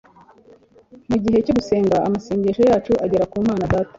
[1.09, 3.89] mugihe cyo gusenga amasengesho yacu agera ku Imana Data